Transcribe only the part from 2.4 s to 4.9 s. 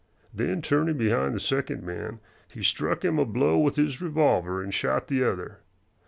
he struck him a blow with his revolver and